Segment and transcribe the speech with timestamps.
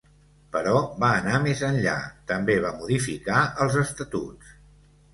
[0.53, 0.71] Però
[1.03, 1.95] va anar més enllà:
[2.33, 4.61] també va modificar els estatuts.